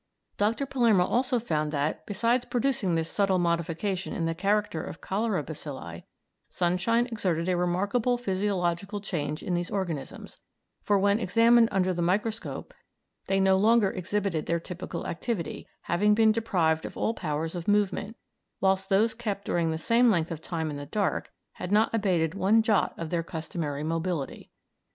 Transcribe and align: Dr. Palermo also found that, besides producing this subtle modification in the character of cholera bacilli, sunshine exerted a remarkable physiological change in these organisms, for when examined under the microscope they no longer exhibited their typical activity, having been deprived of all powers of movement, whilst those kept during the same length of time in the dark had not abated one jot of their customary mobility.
Dr. 0.37 0.65
Palermo 0.65 1.05
also 1.05 1.37
found 1.37 1.71
that, 1.71 2.07
besides 2.07 2.45
producing 2.45 2.95
this 2.95 3.07
subtle 3.11 3.37
modification 3.37 4.13
in 4.13 4.25
the 4.25 4.33
character 4.33 4.81
of 4.83 4.99
cholera 4.99 5.43
bacilli, 5.43 6.05
sunshine 6.49 7.05
exerted 7.11 7.47
a 7.47 7.55
remarkable 7.55 8.17
physiological 8.17 8.99
change 8.99 9.43
in 9.43 9.53
these 9.53 9.69
organisms, 9.69 10.39
for 10.81 10.97
when 10.97 11.19
examined 11.19 11.69
under 11.71 11.93
the 11.93 12.01
microscope 12.01 12.73
they 13.27 13.39
no 13.39 13.57
longer 13.57 13.91
exhibited 13.91 14.47
their 14.47 14.59
typical 14.59 15.05
activity, 15.05 15.67
having 15.81 16.15
been 16.15 16.31
deprived 16.31 16.83
of 16.83 16.97
all 16.97 17.13
powers 17.13 17.53
of 17.53 17.67
movement, 17.67 18.17
whilst 18.59 18.89
those 18.89 19.13
kept 19.13 19.45
during 19.45 19.69
the 19.69 19.77
same 19.77 20.09
length 20.09 20.31
of 20.31 20.41
time 20.41 20.71
in 20.71 20.77
the 20.77 20.87
dark 20.87 21.31
had 21.51 21.71
not 21.71 21.93
abated 21.93 22.33
one 22.33 22.63
jot 22.63 22.95
of 22.97 23.11
their 23.11 23.21
customary 23.21 23.83
mobility. 23.83 24.49